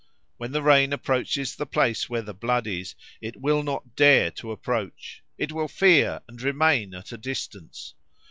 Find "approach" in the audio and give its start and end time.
4.51-5.21